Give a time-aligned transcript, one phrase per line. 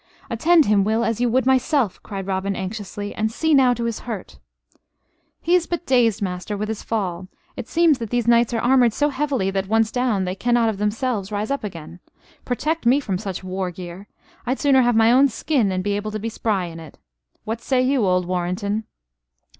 [0.31, 3.99] "Attend him, Will, as you would myself," cried Robin, anxiously, "and see now to his
[3.99, 4.39] hurt"
[5.43, 7.27] "He is but dazed, master, with his fall.
[7.55, 10.79] It seems that these knights are armored so heavily that once down they cannot of
[10.79, 11.99] themselves rise up again!
[12.45, 14.07] Protect me from such war gear!
[14.47, 16.97] I'd sooner have my own skin and be able to be spry in it.
[17.43, 18.85] What say you, old Warrenton?"